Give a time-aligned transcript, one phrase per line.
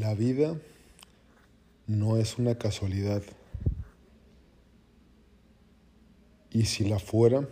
[0.00, 0.56] La vida
[1.86, 3.22] no es una casualidad.
[6.50, 7.46] Y si la fuera,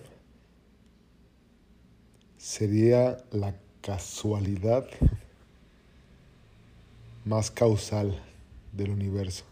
[2.38, 4.88] sería la casualidad
[7.27, 8.19] más causal
[8.73, 9.45] del universo.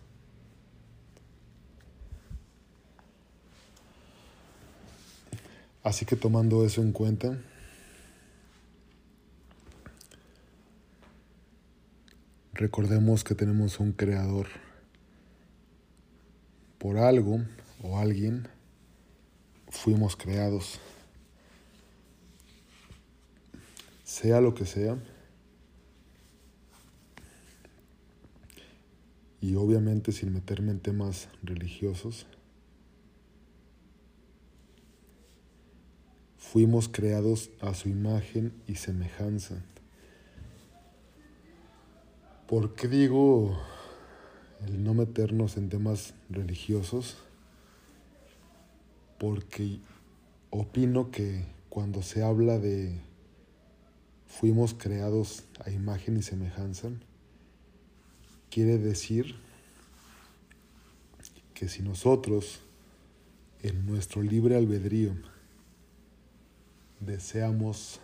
[5.82, 7.36] Así que tomando eso en cuenta,
[12.56, 14.46] recordemos que tenemos un creador.
[16.78, 17.40] Por algo
[17.82, 18.48] o alguien
[19.68, 20.80] fuimos creados.
[24.04, 24.96] Sea lo que sea.
[29.40, 32.26] Y obviamente sin meterme en temas religiosos.
[36.38, 39.62] Fuimos creados a su imagen y semejanza.
[42.48, 43.58] ¿Por qué digo
[44.64, 47.16] el no meternos en temas religiosos?
[49.18, 49.80] Porque
[50.50, 53.00] opino que cuando se habla de
[54.28, 56.90] fuimos creados a imagen y semejanza,
[58.48, 59.34] quiere decir
[61.52, 62.60] que si nosotros
[63.62, 65.16] en nuestro libre albedrío
[67.00, 67.98] deseamos,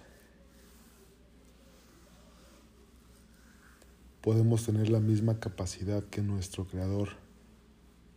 [4.23, 7.09] podemos tener la misma capacidad que nuestro creador,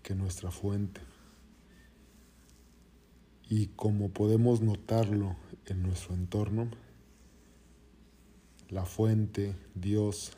[0.04, 1.02] que nuestra fuente.
[3.50, 6.70] Y como podemos notarlo en nuestro entorno,
[8.70, 10.32] la fuente, Dios,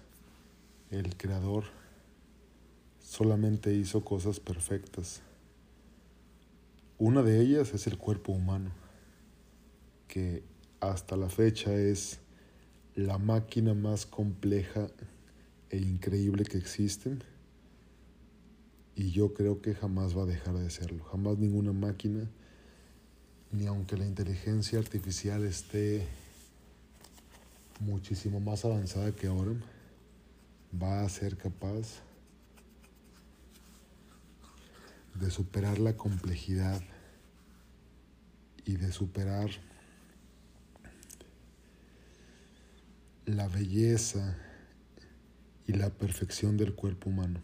[0.89, 1.65] el creador,
[3.01, 5.21] solamente hizo cosas perfectas.
[6.97, 8.71] Una de ellas es el cuerpo humano
[10.07, 10.43] que
[10.79, 12.19] hasta la fecha es
[12.95, 14.87] la máquina más compleja
[15.69, 17.23] e increíble que existen.
[18.95, 21.03] Y yo creo que jamás va a dejar de serlo.
[21.05, 22.27] Jamás ninguna máquina,
[23.51, 26.07] ni aunque la inteligencia artificial esté
[27.79, 29.53] muchísimo más avanzada que ahora,
[30.81, 32.01] va a ser capaz
[35.19, 36.81] de superar la complejidad
[38.65, 39.49] y de superar
[43.25, 44.37] la belleza
[45.67, 47.41] y la perfección del cuerpo humano.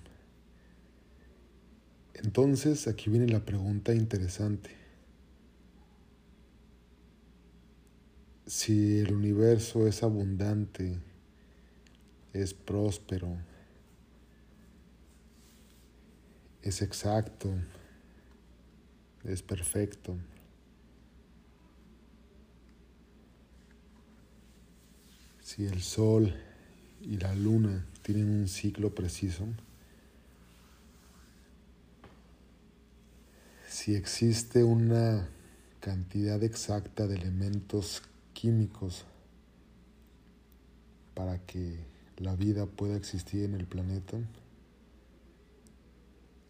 [2.14, 4.70] Entonces aquí viene la pregunta interesante.
[8.46, 10.98] Si el universo es abundante,
[12.32, 13.38] es próspero,
[16.62, 17.50] es exacto,
[19.24, 20.16] es perfecto,
[25.42, 26.34] si el Sol
[27.02, 29.48] y la Luna tienen un ciclo preciso,
[33.68, 35.28] si existe una
[35.80, 38.04] cantidad exacta de elementos
[38.34, 39.06] químicos
[41.16, 41.80] para que
[42.18, 44.18] la vida pueda existir en el planeta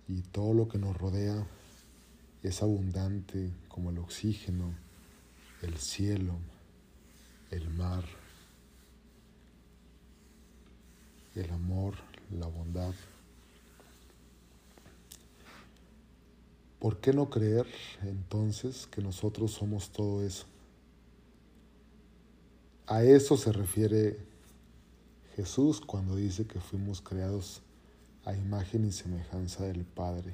[0.07, 1.47] y todo lo que nos rodea
[2.43, 4.73] es abundante como el oxígeno,
[5.61, 6.37] el cielo,
[7.51, 8.03] el mar,
[11.35, 11.93] el amor,
[12.37, 12.93] la bondad.
[16.79, 17.65] ¿Por qué no creer
[18.01, 20.45] entonces que nosotros somos todo eso?
[22.87, 24.19] A eso se refiere
[25.37, 27.61] Jesús cuando dice que fuimos creados
[28.25, 30.33] a imagen y semejanza del Padre.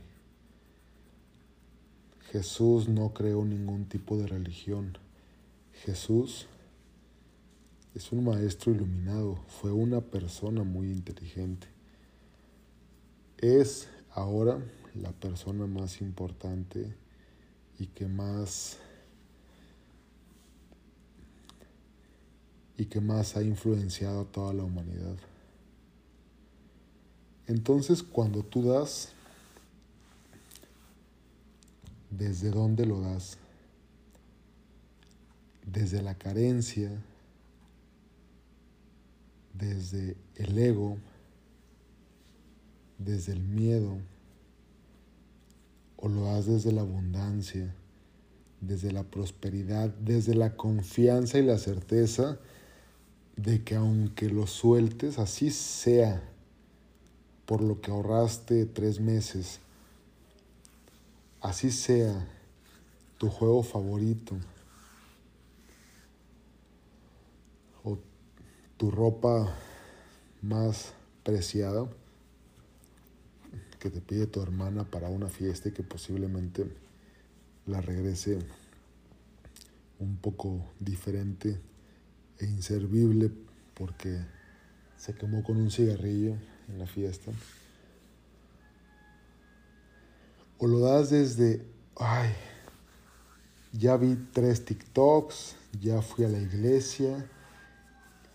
[2.32, 4.98] Jesús no creó ningún tipo de religión.
[5.86, 6.48] Jesús
[7.96, 11.68] es un maestro iluminado, fue una persona muy inteligente.
[13.38, 14.60] Es ahora
[14.96, 16.94] la persona más importante
[17.78, 18.78] y que más
[22.78, 25.18] y que más ha influenciado a toda la humanidad.
[27.46, 29.10] Entonces, cuando tú das,
[32.10, 33.38] ¿desde dónde lo das?
[35.66, 36.90] Desde la carencia,
[39.60, 40.98] desde el ego,
[42.98, 43.98] desde el miedo,
[45.98, 47.76] o lo das desde la abundancia,
[48.62, 52.40] desde la prosperidad, desde la confianza y la certeza
[53.36, 56.22] de que aunque lo sueltes, así sea
[57.46, 59.60] por lo que ahorraste tres meses,
[61.42, 62.28] así sea
[63.18, 64.36] tu juego favorito,
[68.80, 69.54] tu ropa
[70.42, 70.94] más
[71.24, 71.86] preciada
[73.78, 76.66] que te pide tu hermana para una fiesta y que posiblemente
[77.66, 78.40] la regrese
[80.00, 81.60] un poco diferente
[82.40, 83.30] e inservible
[83.74, 84.18] porque
[84.96, 86.36] se quemó con un cigarrillo
[86.70, 87.34] en la fiesta.
[90.58, 91.66] O lo das desde,
[91.98, 92.34] ay,
[93.74, 97.30] ya vi tres TikToks, ya fui a la iglesia,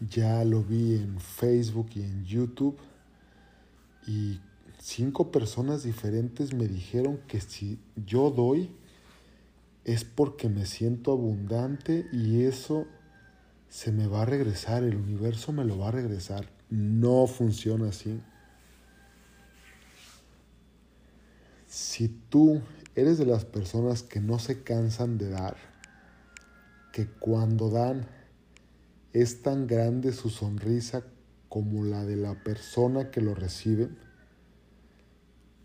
[0.09, 2.77] ya lo vi en Facebook y en YouTube
[4.07, 4.41] y
[4.79, 8.71] cinco personas diferentes me dijeron que si yo doy
[9.85, 12.87] es porque me siento abundante y eso
[13.69, 16.49] se me va a regresar, el universo me lo va a regresar.
[16.71, 18.21] No funciona así.
[21.67, 22.63] Si tú
[22.95, 25.57] eres de las personas que no se cansan de dar,
[26.93, 28.07] que cuando dan
[29.15, 31.05] es tan grande su sonrisa
[31.49, 33.89] como la de la persona que lo recibe,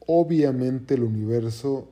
[0.06, 1.90] obviamente el universo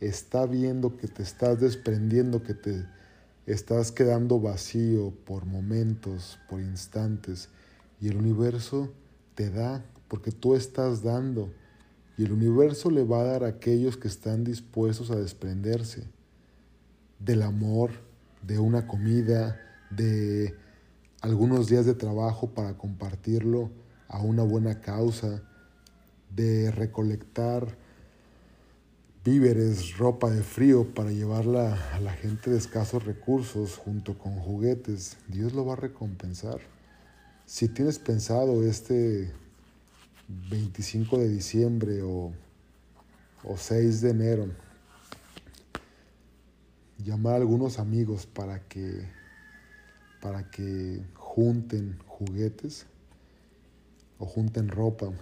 [0.00, 2.84] está viendo que te estás desprendiendo, que te
[3.46, 7.48] estás quedando vacío por momentos, por instantes,
[7.98, 8.92] y el universo
[9.34, 11.50] te da porque tú estás dando,
[12.18, 16.04] y el universo le va a dar a aquellos que están dispuestos a desprenderse
[17.18, 17.92] del amor,
[18.42, 19.58] de una comida,
[19.90, 20.54] de
[21.20, 23.70] algunos días de trabajo para compartirlo
[24.08, 25.42] a una buena causa,
[26.30, 27.76] de recolectar
[29.24, 35.16] víveres, ropa de frío para llevarla a la gente de escasos recursos junto con juguetes,
[35.26, 36.60] Dios lo va a recompensar.
[37.44, 39.32] Si tienes pensado este
[40.28, 42.32] 25 de diciembre o,
[43.42, 44.48] o 6 de enero,
[47.04, 49.08] llamar a algunos amigos para que,
[50.20, 52.86] para que junten juguetes
[54.18, 55.12] o junten ropa,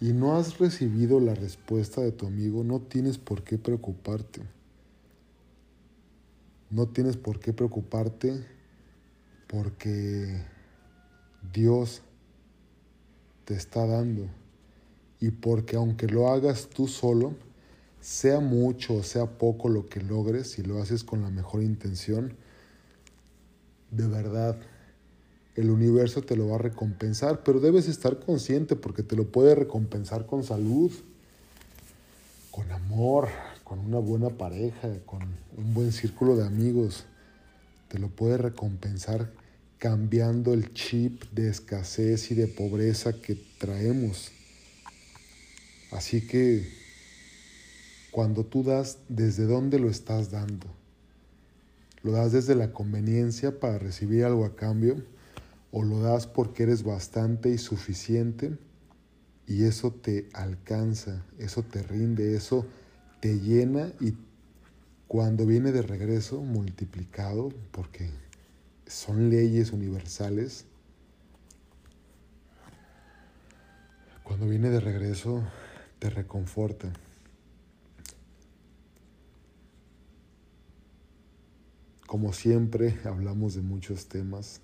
[0.00, 4.42] y no has recibido la respuesta de tu amigo, no tienes por qué preocuparte.
[6.68, 8.44] No tienes por qué preocuparte
[9.46, 10.42] porque
[11.54, 12.02] Dios
[13.44, 14.28] te está dando.
[15.20, 17.34] Y porque aunque lo hagas tú solo,
[18.00, 22.36] sea mucho o sea poco lo que logres, si lo haces con la mejor intención,
[23.96, 24.56] de verdad
[25.54, 29.54] el universo te lo va a recompensar, pero debes estar consciente porque te lo puede
[29.54, 30.90] recompensar con salud,
[32.50, 33.28] con amor,
[33.62, 35.22] con una buena pareja, con
[35.56, 37.04] un buen círculo de amigos.
[37.88, 39.30] Te lo puede recompensar
[39.78, 44.32] cambiando el chip de escasez y de pobreza que traemos.
[45.92, 46.68] Así que
[48.10, 50.66] cuando tú das, ¿desde dónde lo estás dando?
[52.04, 55.02] ¿Lo das desde la conveniencia para recibir algo a cambio?
[55.76, 58.56] o lo das porque eres bastante y suficiente
[59.48, 62.64] y eso te alcanza, eso te rinde, eso
[63.18, 64.14] te llena y
[65.08, 68.08] cuando viene de regreso multiplicado, porque
[68.86, 70.64] son leyes universales,
[74.22, 75.42] cuando viene de regreso
[75.98, 76.92] te reconforta.
[82.06, 84.60] Como siempre hablamos de muchos temas,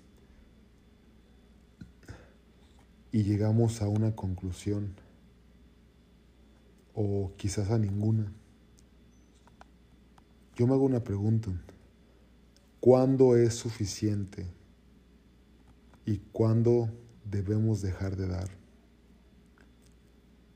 [3.11, 4.93] y llegamos a una conclusión
[6.93, 8.31] o quizás a ninguna.
[10.55, 11.49] Yo me hago una pregunta.
[12.79, 14.45] ¿Cuándo es suficiente?
[16.05, 16.89] ¿Y cuándo
[17.29, 18.49] debemos dejar de dar?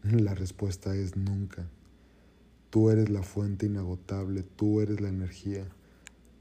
[0.03, 1.67] La respuesta es nunca.
[2.69, 5.65] Tú eres la fuente inagotable, tú eres la energía,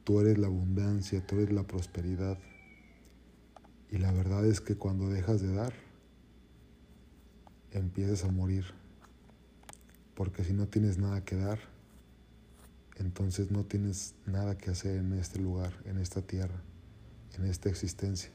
[0.04, 2.38] tú eres la abundancia, tú eres la prosperidad.
[3.90, 5.72] Y la verdad es que cuando dejas de dar,
[7.72, 8.64] empieces a morir.
[10.14, 11.58] Porque si no tienes nada que dar,
[12.96, 16.62] entonces no tienes nada que hacer en este lugar, en esta tierra,
[17.36, 18.30] en esta existencia.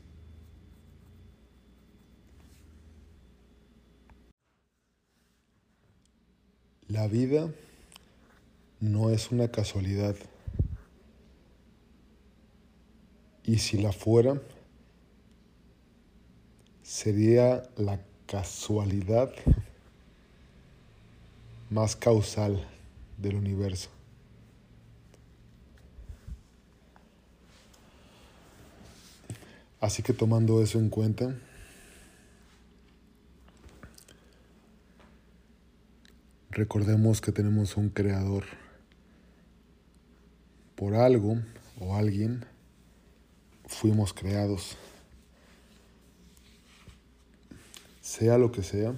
[6.87, 7.53] La vida
[8.79, 10.15] no es una casualidad.
[13.49, 14.39] Y si la fuera,
[16.83, 19.31] sería la casualidad
[21.71, 22.63] más causal
[23.17, 23.89] del universo.
[29.81, 31.35] Así que tomando eso en cuenta,
[36.51, 38.43] recordemos que tenemos un creador.
[40.75, 41.39] Por algo
[41.79, 42.45] o alguien
[43.69, 44.75] fuimos creados.
[48.09, 48.95] sea lo que sea,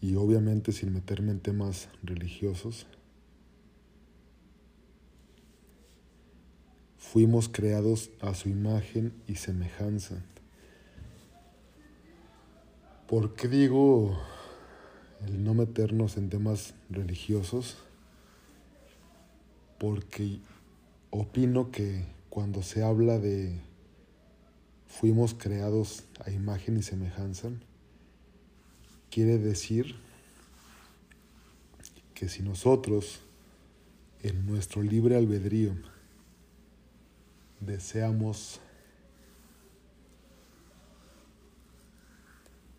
[0.00, 2.86] y obviamente sin meterme en temas religiosos,
[6.96, 10.24] fuimos creados a su imagen y semejanza.
[13.06, 14.18] ¿Por qué digo
[15.26, 17.76] el no meternos en temas religiosos?
[19.82, 20.38] Porque
[21.10, 23.58] opino que cuando se habla de
[24.86, 27.50] fuimos creados a imagen y semejanza,
[29.10, 29.96] quiere decir
[32.14, 33.22] que si nosotros
[34.22, 35.72] en nuestro libre albedrío
[37.58, 38.60] deseamos,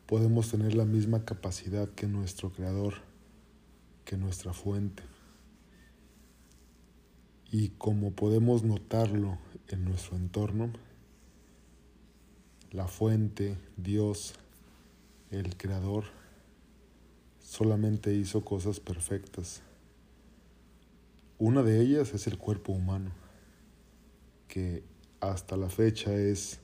[0.05, 2.93] podemos tener la misma capacidad que nuestro creador,
[4.05, 5.03] que nuestra fuente.
[7.53, 10.73] Y como podemos notarlo en nuestro entorno,
[12.71, 14.33] la fuente, Dios,
[15.29, 16.05] el creador,
[17.39, 19.61] solamente hizo cosas perfectas.
[21.37, 23.11] Una de ellas es el cuerpo humano,
[24.47, 24.83] que
[25.19, 26.59] hasta la fecha es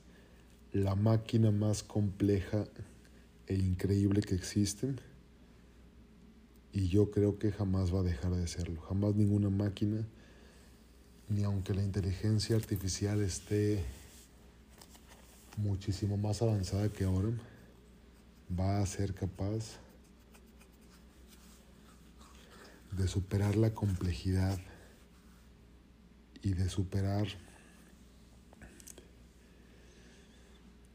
[0.72, 2.64] la máquina más compleja
[3.46, 5.00] e increíble que existen.
[6.72, 8.80] Y yo creo que jamás va a dejar de serlo.
[8.80, 10.04] Jamás ninguna máquina,
[11.30, 13.84] ni aunque la inteligencia artificial esté
[15.56, 17.30] muchísimo más avanzada que ahora,
[18.58, 19.78] va a ser capaz
[22.90, 24.58] de superar la complejidad
[26.42, 27.28] y de superar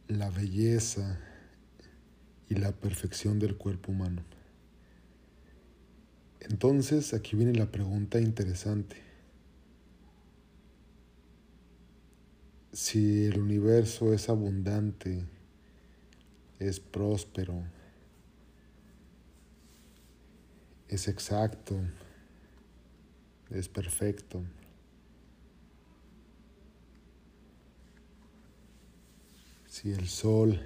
[0.10, 1.18] la belleza
[2.50, 4.22] y la perfección del cuerpo humano.
[6.42, 9.04] Entonces aquí viene la pregunta interesante.
[12.75, 15.24] Si el universo es abundante,
[16.60, 17.63] es próspero,
[20.89, 21.79] es exacto,
[23.50, 24.41] es perfecto.
[29.70, 30.60] Si el sol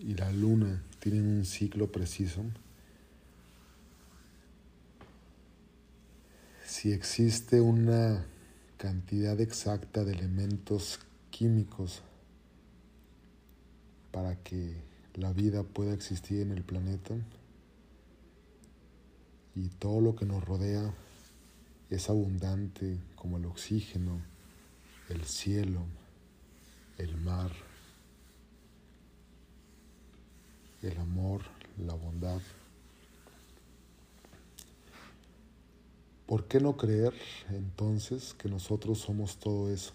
[0.00, 2.42] y la luna tienen un ciclo preciso,
[6.64, 8.26] si existe una
[8.78, 10.98] cantidad exacta de elementos
[11.36, 12.00] químicos
[14.10, 14.74] para que
[15.16, 17.14] la vida pueda existir en el planeta,
[19.54, 20.94] y todo lo que nos rodea
[21.90, 24.22] es abundante como el oxígeno,
[25.10, 25.82] el cielo,
[26.96, 27.50] el mar,
[30.80, 31.42] el amor,
[31.78, 32.40] la bondad.
[36.26, 37.12] ¿Por qué no creer
[37.50, 39.92] entonces que nosotros somos todo eso?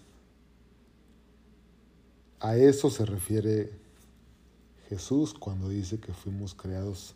[2.44, 3.70] A eso se refiere
[4.88, 7.14] Jesús cuando dice que fuimos creados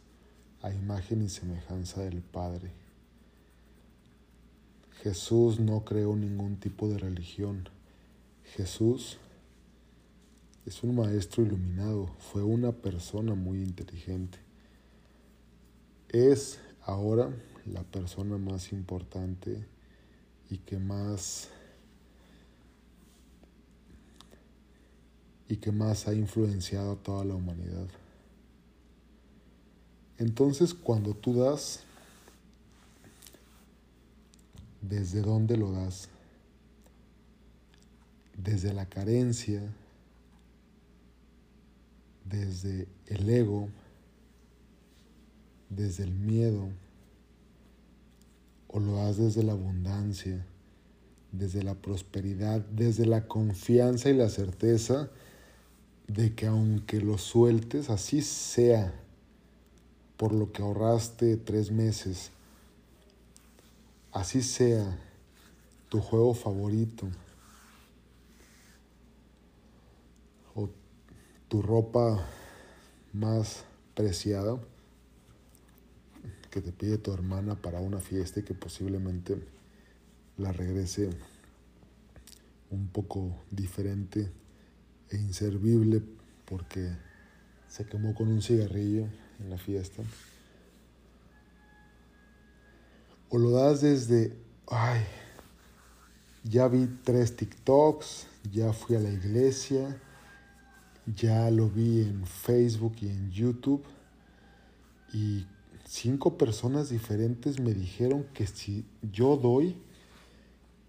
[0.62, 2.70] a imagen y semejanza del Padre.
[5.02, 7.68] Jesús no creó ningún tipo de religión.
[8.54, 9.18] Jesús
[10.64, 14.38] es un maestro iluminado, fue una persona muy inteligente.
[16.08, 19.66] Es ahora la persona más importante
[20.50, 21.50] y que más
[25.48, 27.86] y que más ha influenciado a toda la humanidad.
[30.18, 31.80] Entonces cuando tú das,
[34.80, 36.08] ¿desde dónde lo das?
[38.36, 39.62] Desde la carencia,
[42.24, 43.68] desde el ego,
[45.70, 46.68] desde el miedo,
[48.68, 50.44] o lo das desde la abundancia,
[51.32, 55.10] desde la prosperidad, desde la confianza y la certeza
[56.08, 58.94] de que aunque lo sueltes, así sea
[60.16, 62.30] por lo que ahorraste tres meses,
[64.12, 64.98] así sea
[65.88, 67.08] tu juego favorito
[70.54, 70.70] o
[71.48, 72.24] tu ropa
[73.12, 74.58] más preciada
[76.50, 79.36] que te pide tu hermana para una fiesta y que posiblemente
[80.38, 81.10] la regrese
[82.70, 84.30] un poco diferente
[85.10, 86.02] e inservible
[86.44, 86.90] porque
[87.68, 89.08] se quemó con un cigarrillo
[89.40, 90.02] en la fiesta.
[93.28, 94.36] O lo das desde,
[94.68, 95.04] ay,
[96.44, 100.00] ya vi tres TikToks, ya fui a la iglesia,
[101.06, 103.84] ya lo vi en Facebook y en YouTube
[105.12, 105.46] y
[105.84, 109.76] cinco personas diferentes me dijeron que si yo doy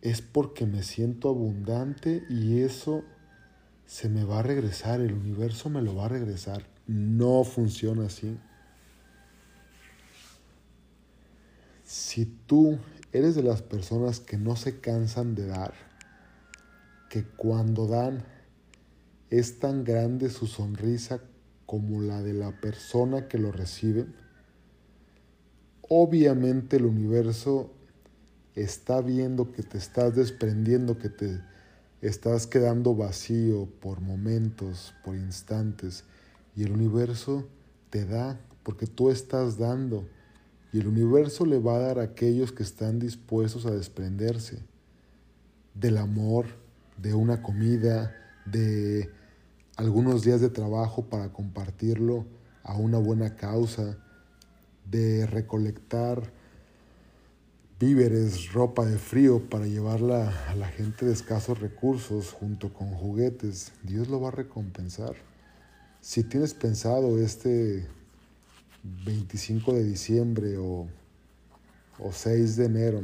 [0.02, 3.04] es porque me siento abundante y eso
[3.88, 6.64] se me va a regresar, el universo me lo va a regresar.
[6.86, 8.38] No funciona así.
[11.86, 12.78] Si tú
[13.14, 15.74] eres de las personas que no se cansan de dar,
[17.10, 18.26] que cuando dan
[19.30, 21.22] es tan grande su sonrisa
[21.66, 24.06] como la de la persona que lo recibe,
[25.88, 27.74] obviamente el universo
[28.54, 31.40] está viendo que te estás desprendiendo, que te
[32.02, 36.04] estás quedando vacío por momentos, por instantes,
[36.56, 37.48] y el universo
[37.90, 40.08] te da porque tú estás dando,
[40.74, 44.60] y el universo le va a dar a aquellos que están dispuestos a desprenderse
[45.74, 46.48] del amor,
[46.98, 48.14] de una comida,
[48.46, 49.10] de
[49.76, 52.26] algunos días de trabajo para compartirlo
[52.64, 53.98] a una buena causa,
[54.90, 56.32] de recolectar
[57.80, 63.72] víveres, ropa de frío para llevarla a la gente de escasos recursos junto con juguetes.
[63.84, 65.16] Dios lo va a recompensar.
[66.02, 67.88] Si tienes pensado este
[68.84, 70.88] 25 de diciembre o,
[72.00, 73.04] o 6 de enero,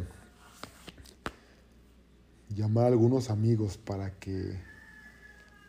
[2.49, 4.59] llamar a algunos amigos para que,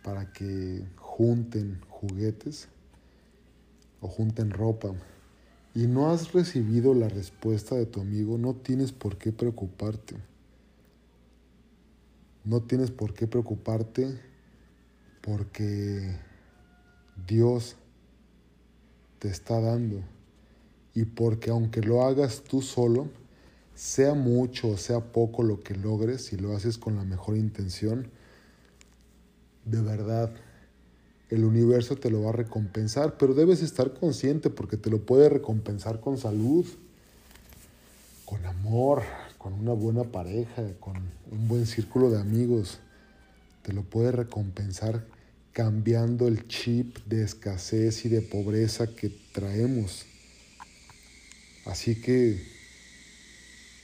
[0.02, 2.68] para que junten juguetes
[4.00, 4.94] o junten ropa
[5.75, 10.16] y no has recibido la respuesta de tu amigo, no tienes por qué preocuparte.
[12.45, 14.21] No tienes por qué preocuparte
[15.21, 16.16] porque
[17.26, 17.76] Dios
[19.19, 20.02] te está dando.
[20.95, 23.09] Y porque aunque lo hagas tú solo,
[23.75, 28.11] sea mucho o sea poco lo que logres, si lo haces con la mejor intención,
[29.64, 30.33] de verdad
[31.31, 35.28] el universo te lo va a recompensar, pero debes estar consciente porque te lo puede
[35.28, 36.66] recompensar con salud,
[38.25, 39.02] con amor,
[39.38, 40.97] con una buena pareja, con
[41.31, 42.78] un buen círculo de amigos.
[43.62, 45.07] Te lo puede recompensar
[45.52, 50.05] cambiando el chip de escasez y de pobreza que traemos.
[51.64, 52.42] Así que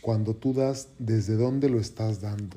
[0.00, 2.56] cuando tú das, ¿desde dónde lo estás dando?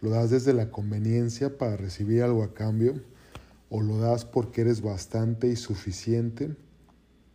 [0.00, 3.00] ¿Lo das desde la conveniencia para recibir algo a cambio?
[3.70, 6.56] O lo das porque eres bastante y suficiente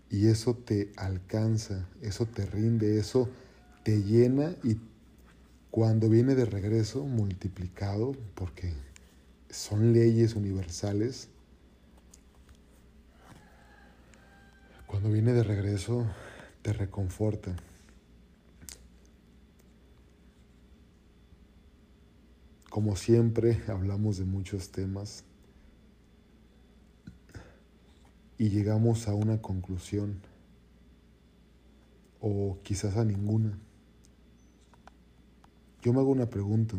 [0.10, 3.30] y eso te alcanza, eso te rinde, eso
[3.84, 4.78] te llena y
[5.72, 8.74] cuando viene de regreso multiplicado, porque
[9.50, 11.30] son leyes universales,
[14.86, 16.06] cuando viene de regreso
[16.62, 17.56] te reconforta.
[22.70, 25.24] Como siempre, hablamos de muchos temas
[28.44, 30.20] y llegamos a una conclusión
[32.20, 33.58] o quizás a ninguna.
[35.82, 36.76] Yo me hago una pregunta.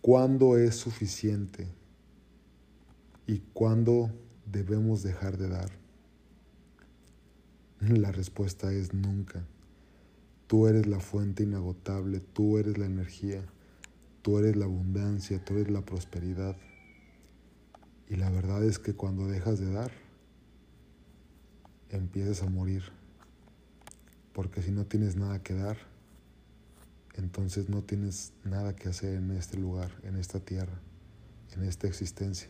[0.00, 1.66] ¿Cuándo es suficiente?
[3.26, 4.12] ¿Y cuándo
[4.46, 5.70] debemos dejar de dar?
[7.80, 9.44] La respuesta es nunca.
[10.46, 13.42] Tú eres la fuente inagotable, tú eres la energía,
[14.22, 16.56] tú eres la abundancia, tú eres la prosperidad.
[18.08, 19.90] Y la verdad es que cuando dejas de dar,
[21.90, 22.82] empieces a morir.
[24.32, 25.76] Porque si no tienes nada que dar,
[27.14, 30.80] entonces no tienes nada que hacer en este lugar, en esta tierra,
[31.56, 32.48] en esta existencia.